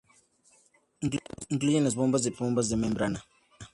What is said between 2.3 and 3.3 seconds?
pistón y las bombas de membrana.